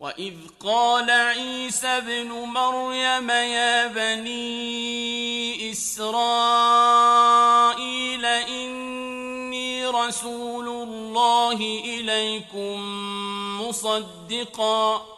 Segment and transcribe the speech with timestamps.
[0.00, 6.64] وإذ قال عيسى ابن مريم يا بني إسرائيل
[8.26, 11.54] إني رسول الله
[11.84, 12.80] إليكم
[13.62, 15.17] مصدقا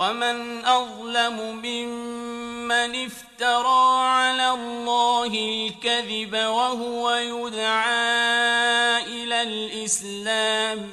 [0.00, 10.90] ومن أظلم ممن افترى على الله الكذب وهو يدعى إلى الإسلام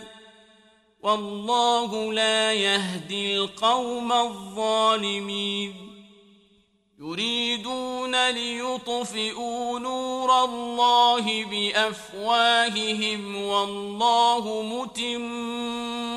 [1.01, 5.73] والله لا يهدي القوم الظالمين
[6.99, 16.16] يريدون ليطفئوا نور الله بأفواههم والله متم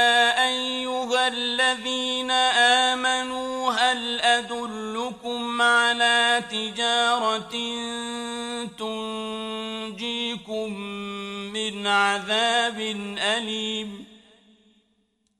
[5.21, 7.51] أدلكم على تجارة
[8.79, 10.73] تنجيكم
[11.53, 12.79] من عذاب
[13.17, 14.05] أليم.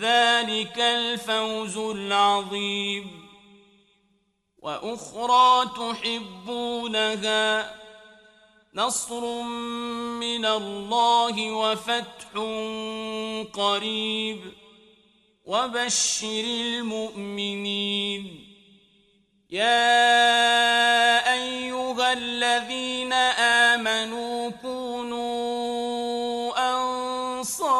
[0.00, 3.26] ذلك الفوز العظيم.
[4.58, 7.74] وأخرى تحبونها
[8.74, 9.42] نصر
[10.20, 12.32] من الله وفتح
[13.52, 14.40] قريب.
[15.44, 18.24] وبشر المؤمنين.
[19.50, 23.12] يا أيها الذين
[23.72, 25.30] آمنوا كونوا
[26.72, 27.79] أنصار